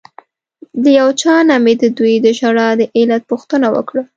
[0.81, 4.01] له یو چا نه مې ددوی د ژړا د علت پوښتنه وکړه.